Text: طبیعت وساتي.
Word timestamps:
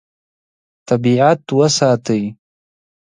طبیعت 0.87 1.41
وساتي. 1.59 2.21